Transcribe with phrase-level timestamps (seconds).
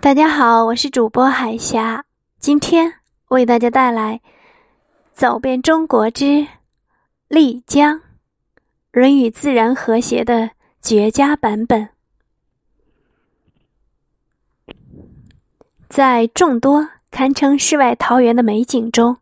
[0.00, 2.04] 大家好，我是主播海霞，
[2.38, 2.94] 今天
[3.30, 4.20] 为大家带来
[5.12, 6.46] 《走遍中国之
[7.26, 7.96] 丽江》，
[8.92, 10.50] 人与自然和谐的
[10.80, 11.88] 绝佳版本。
[15.88, 19.16] 在众多堪称世外桃源的美景中，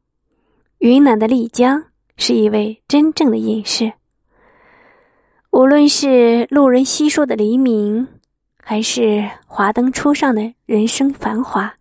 [0.78, 1.84] 云南的丽江
[2.18, 3.94] 是一位真正的隐士。
[5.52, 8.08] 无论是路人稀疏的黎明。
[8.68, 11.72] 还是华灯初上的人生繁华，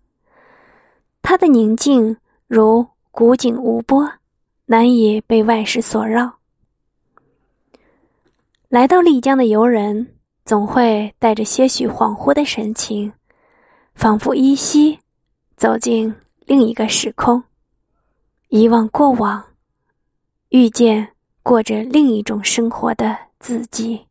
[1.24, 4.08] 它的宁静如古井无波，
[4.68, 6.32] 难以被外事所扰。
[8.70, 13.12] 来到丽江的游人总会带着些许恍惚的神情，
[13.96, 15.00] 仿佛依稀
[15.58, 16.14] 走进
[16.46, 17.44] 另一个时空，
[18.50, 19.44] 遗忘过往，
[20.50, 24.06] 遇见过着另一种生活的自己。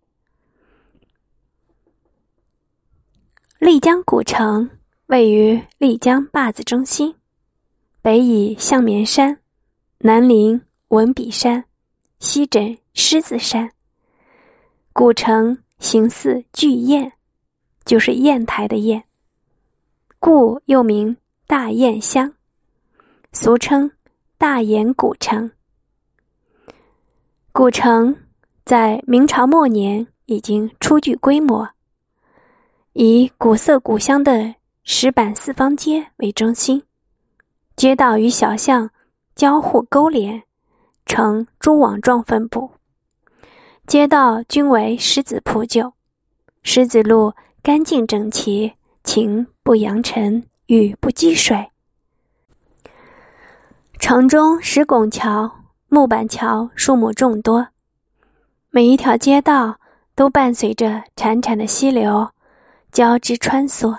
[3.58, 4.68] 丽江古城
[5.06, 7.14] 位于丽江坝子中心，
[8.02, 9.38] 北倚象棉山，
[9.98, 11.64] 南临文笔山，
[12.18, 13.70] 西枕狮子山。
[14.92, 17.12] 古城形似巨雁，
[17.84, 19.02] 就是砚台的砚，
[20.18, 22.34] 故又名大雁乡，
[23.32, 23.90] 俗称
[24.36, 25.50] 大研古城。
[27.52, 28.14] 古城
[28.64, 31.73] 在明朝末年已经初具规模。
[32.96, 36.80] 以古色古香的石板四方街为中心，
[37.74, 38.88] 街道与小巷
[39.34, 40.44] 交互勾连，
[41.04, 42.70] 呈蛛网状分布。
[43.88, 45.92] 街道均为石子铺就，
[46.62, 47.34] 石子路
[47.64, 51.72] 干净整齐，晴不扬尘，雨不积水。
[53.98, 55.50] 城中石拱桥、
[55.88, 57.66] 木板桥数目众多，
[58.70, 59.80] 每一条街道
[60.14, 62.30] 都伴随着潺潺的溪流。
[62.94, 63.98] 交织穿梭，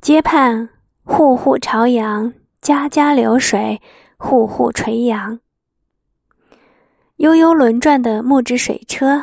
[0.00, 0.70] 街畔
[1.04, 3.82] 户户朝阳，家家流水，
[4.16, 5.38] 户户垂杨。
[7.16, 9.22] 悠悠轮转的木质水车，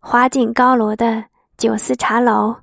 [0.00, 1.26] 花径高楼的
[1.56, 2.56] 酒肆茶楼，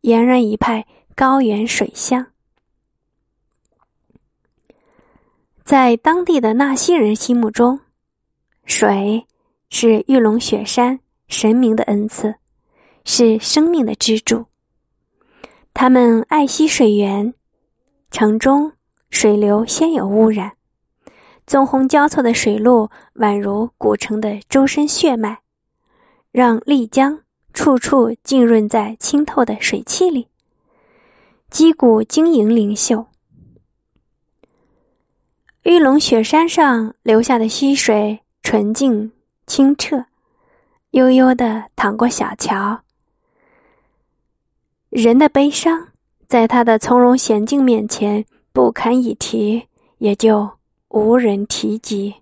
[0.00, 2.26] 俨然一派高原水乡。
[5.62, 7.78] 在当地的纳西人心目中，
[8.64, 9.28] 水
[9.70, 10.98] 是玉龙雪山
[11.28, 12.41] 神明的恩赐。
[13.04, 14.46] 是生命的支柱。
[15.74, 17.34] 他们爱惜水源，
[18.10, 18.72] 城中
[19.10, 20.52] 水流鲜有污染，
[21.46, 25.40] 纵横交错的水路宛如古城的周身血脉，
[26.30, 27.20] 让丽江
[27.52, 30.28] 处处浸润在清透的水汽里。
[31.50, 33.06] 击鼓晶莹灵秀，
[35.64, 39.12] 玉龙雪山上流下的溪水纯净
[39.46, 40.06] 清澈，
[40.92, 42.80] 悠悠的淌过小桥。
[44.92, 45.88] 人的悲伤，
[46.28, 49.62] 在他的从容娴静面前不堪一提，
[49.96, 50.50] 也就
[50.90, 52.16] 无人提及。